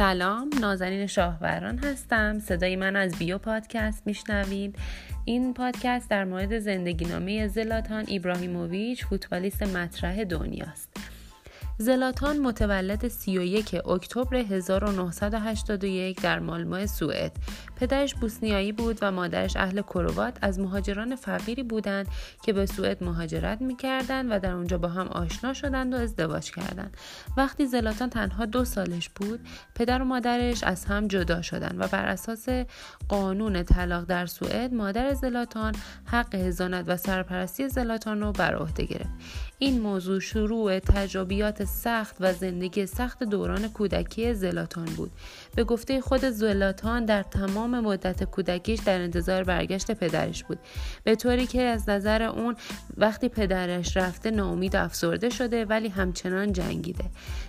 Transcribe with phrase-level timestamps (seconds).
[0.00, 2.38] سلام نازنین شاهوران هستم.
[2.38, 4.76] صدای من از بیو پادکست میشنوید.
[5.24, 10.96] این پادکست در مورد زندگی نامه زلاتان ایبراهیموویچ فوتبالیست مطرح دنیاست.
[11.82, 17.32] زلاتان متولد 31 اکتبر 1981 در مالمو سوئد.
[17.76, 22.06] پدرش بوسنیایی بود و مادرش اهل کروات از مهاجران فقیری بودند
[22.42, 26.96] که به سوئد مهاجرت می‌کردند و در اونجا با هم آشنا شدند و ازدواج کردند.
[27.36, 29.40] وقتی زلاتان تنها دو سالش بود،
[29.74, 32.46] پدر و مادرش از هم جدا شدند و بر اساس
[33.08, 39.10] قانون طلاق در سوئد، مادر زلاتان حق هزانت و سرپرستی زلاتان رو بر عهده گرفت.
[39.62, 45.10] این موضوع شروع تجربیات سخت و زندگی سخت دوران کودکی زلاتان بود.
[45.54, 50.58] به گفته خود زلاتان در تمام مدت کودکیش در انتظار برگشت پدرش بود.
[51.04, 52.56] به طوری که از نظر اون
[52.96, 57.04] وقتی پدرش رفته ناامید و افسرده شده ولی همچنان جنگیده.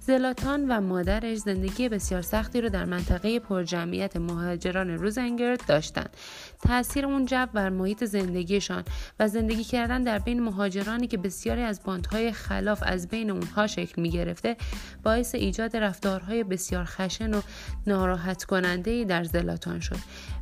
[0.00, 6.16] زلاتان و مادرش زندگی بسیار سختی رو در منطقه پرجمعیت مهاجران روزنگرد داشتند.
[6.62, 8.84] تاثیر اون جو بر محیط زندگیشان
[9.20, 14.02] و زندگی کردن در بین مهاجرانی که بسیاری از باندهای خلاف از بین اونها شکل
[14.02, 14.56] می گرفته
[15.02, 17.40] باعث ایجاد رفتارهای بسیار خشن و
[17.86, 19.96] ناراحت کننده در زلاتان شد.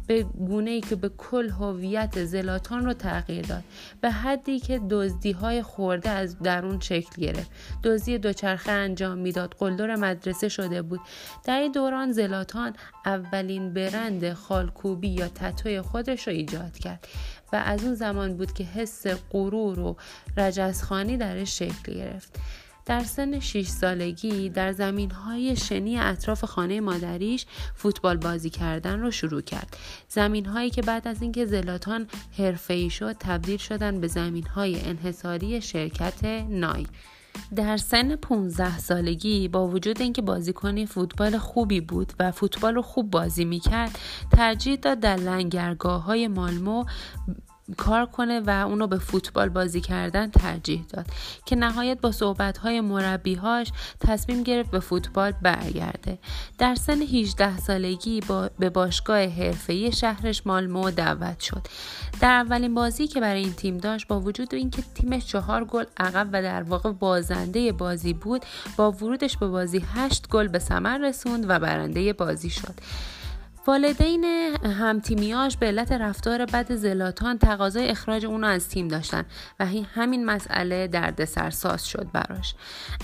[0.07, 3.65] به گونه ای که به کل هویت زلاتان رو تغییر داد.
[4.01, 7.51] به حدی که دزدی های خورده از درون شکل گرفت.
[7.85, 9.55] دزدی دوچرخه انجام می‌داد.
[9.59, 11.01] قلدر مدرسه شده بود.
[11.45, 12.73] در این دوران زلاتان
[13.07, 17.09] اولین برند خالکوبی یا تتوی خودش رو ایجاد کرد.
[17.53, 19.97] و از اون زمان بود که حس غرور و
[20.37, 22.41] رجزخانی درش شکل گرفت
[22.87, 29.11] در سن 6 سالگی در زمین های شنی اطراف خانه مادریش فوتبال بازی کردن رو
[29.11, 29.77] شروع کرد.
[30.09, 32.07] زمین هایی که بعد از اینکه زلاتان
[32.39, 36.87] حرفه‌ای شد تبدیل شدن به زمین های انحصاری شرکت نای.
[37.57, 43.11] در سن 15 سالگی با وجود اینکه بازیکن فوتبال خوبی بود و فوتبال رو خوب
[43.11, 43.99] بازی می‌کرد
[44.33, 46.85] ترجیح داد در لنگرگاه های مالمو
[47.77, 51.07] کار کنه و اونو به فوتبال بازی کردن ترجیح داد
[51.47, 56.19] که نهایت با صحبتهای مربیهاش تصمیم گرفت به فوتبال برگرده.
[56.59, 61.67] در سن 18 سالگی با به باشگاه حرفه‌ای شهرش مالمو دعوت شد.
[62.21, 66.29] در اولین بازی که برای این تیم داشت با وجود اینکه تیمش چهار گل عقب
[66.33, 68.45] و در واقع بازنده بازی بود
[68.77, 72.75] با ورودش به بازی هشت گل به ثمر رسوند و برنده بازی شد.
[73.67, 74.25] والدین
[74.65, 79.25] همتیمیاش به علت رفتار بد زلاتان تقاضای اخراج اونو از تیم داشتن
[79.61, 82.55] و همین مسئله دردسرساز شد براش.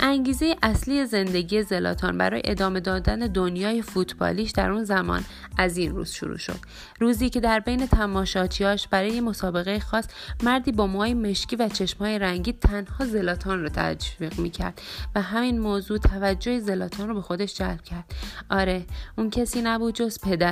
[0.00, 5.25] انگیزه اصلی زندگی زلاتان برای ادامه دادن دنیای فوتبالیش در اون زمان
[5.59, 6.59] از این روز شروع شد.
[7.00, 10.04] روزی که در بین تماشاچیاش برای مسابقه خاص
[10.42, 14.82] مردی با موهای مشکی و چشمهای رنگی تنها زلاتان رو تشویق می‌کرد
[15.15, 18.15] و همین موضوع توجه زلاتان رو به خودش جلب کرد.
[18.50, 18.84] آره
[19.19, 20.49] اون کسی نبود جز پدر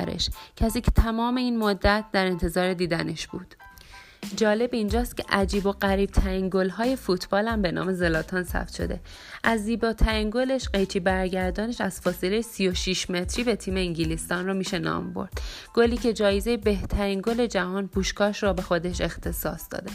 [0.56, 3.54] کسی که تمام این مدت در انتظار دیدنش بود.
[4.36, 8.74] جالب اینجاست که عجیب و غریب ترین گل های فوتبال هم به نام زلاتان ثبت
[8.74, 9.00] شده.
[9.44, 14.78] از زیبا ترین گلش قیچی برگردانش از فاصله 36 متری به تیم انگلیستان رو میشه
[14.78, 15.40] نام برد.
[15.74, 19.90] گلی که جایزه بهترین گل جهان پوشکاش را به خودش اختصاص داده.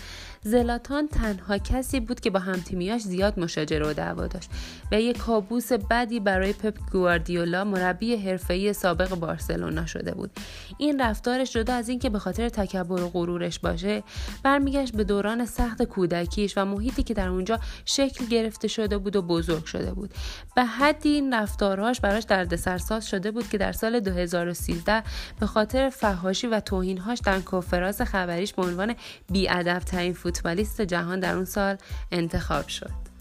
[0.45, 4.49] زلاتان تنها کسی بود که با همتیمیاش زیاد مشاجره و دعوا داشت
[4.91, 10.31] و یک کابوس بدی برای پپ گواردیولا مربی حرفه‌ای سابق بارسلونا شده بود.
[10.77, 14.03] این رفتارش جدا از اینکه به خاطر تکبر و غرورش باشه
[14.43, 19.21] برمیگشت به دوران سخت کودکیش و محیطی که در اونجا شکل گرفته شده بود و
[19.21, 20.13] بزرگ شده بود.
[20.55, 25.03] به حدی این رفتارهاش براش دردسرساز شده بود که در سال 2013
[25.39, 28.95] به خاطر فهاشی و توهینهاش در کنفرانس خبریش به عنوان
[29.31, 31.77] بیادبترین فوتبالیست جهان در اون سال
[32.11, 33.12] انتخاب شد.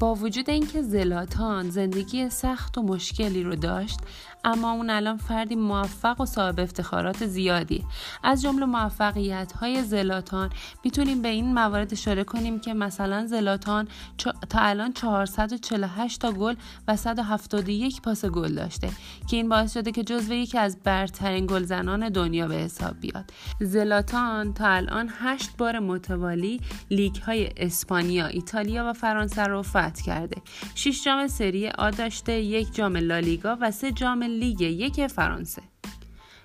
[0.00, 4.00] با وجود اینکه زلاتان زندگی سخت و مشکلی رو داشت
[4.44, 7.84] اما اون الان فردی موفق و صاحب افتخارات زیادی.
[8.22, 10.50] از جمله موفقیت های زلاتان
[10.84, 13.88] می‌تونیم به این موارد اشاره کنیم که مثلا زلاتان
[14.50, 16.54] تا الان 448 تا گل
[16.88, 18.88] و 171 پاس گل داشته
[19.30, 23.30] که این باعث شده که جزو یکی از برترین گلزنان دنیا به حساب بیاد.
[23.60, 26.60] زلاتان تا الان 8 بار متوالی
[26.90, 30.36] لیگ های اسپانیا، ایتالیا و فرانسه رو فتح کرده.
[30.74, 35.62] 6 جام سری آ داشته یک جام لالیگا و سه جام لیگ یک فرانسه.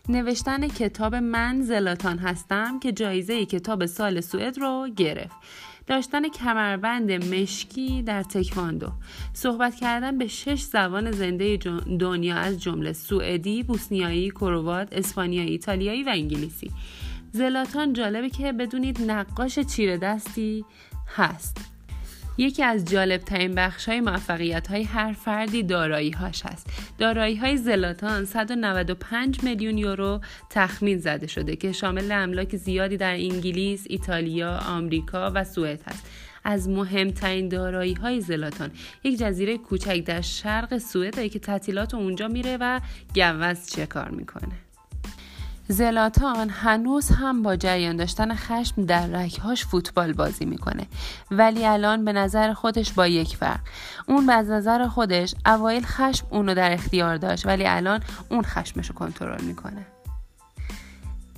[0.10, 5.36] نوشتن کتاب من زلاتان هستم که جایزه کتاب سال سوئد رو گرفت.
[5.88, 8.92] داشتن کمربند مشکی در تکواندو.
[9.34, 11.58] صحبت کردن به شش زبان زنده
[12.00, 16.72] دنیا از جمله سوئدی، بوسنیایی، کروات، اسپانیایی، ایتالیایی و انگلیسی.
[17.32, 20.66] زلاتان جالبه که بدونید نقاش چیره دستی
[21.16, 21.75] هست.
[22.38, 26.68] یکی از جالب ترین بخش های موفقیت های هر فردی دارایی هاش هست
[26.98, 33.86] دارایی های زلاتان 195 میلیون یورو تخمین زده شده که شامل املاک زیادی در انگلیس،
[33.90, 36.06] ایتالیا، آمریکا و سوئد هست
[36.44, 38.72] از مهمترین دارایی های زلاتان
[39.04, 42.80] یک جزیره کوچک در شرق سوئد که تعطیلات اونجا میره و
[43.16, 44.65] گوز چه کار می‌کنه.
[45.68, 50.88] زلاتان هنوز هم با جریان داشتن خشم در رکهاش فوتبال بازی می‌کنه.
[51.32, 53.60] ولی الان به نظر خودش با یک فرق.
[54.08, 58.96] اون به نظر خودش اوایل خشم اونو در اختیار داشت ولی الان اون خشمش رو
[58.96, 59.95] کنترل می‌کنه.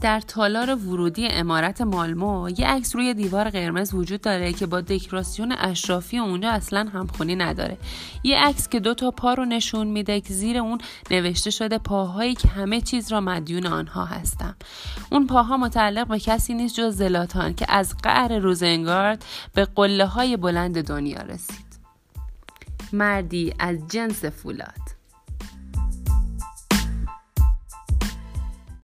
[0.01, 5.51] در تالار ورودی امارت مالمو یه عکس روی دیوار قرمز وجود داره که با دکوراسیون
[5.51, 7.77] اشرافی اونجا اصلا همخونی نداره.
[8.23, 10.77] یه عکس که دو تا پا رو نشون میده که زیر اون
[11.11, 14.55] نوشته شده پاهایی که همه چیز را مدیون آنها هستم.
[15.11, 20.37] اون پاها متعلق به کسی نیست جز زلاتان که از قعر روزنگارد به قله های
[20.37, 21.67] بلند دنیا رسید.
[22.93, 24.96] مردی از جنس فولاد.